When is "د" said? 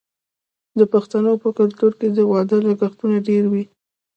0.77-0.81, 2.11-2.19